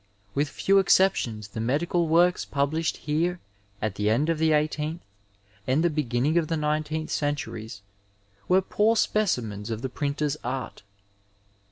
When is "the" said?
1.49-1.59, 3.93-4.09, 4.39-4.51, 5.83-5.91, 6.47-6.57, 9.83-9.89